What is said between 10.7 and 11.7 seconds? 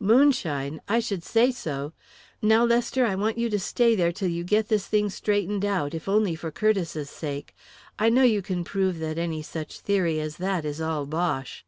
all bosh."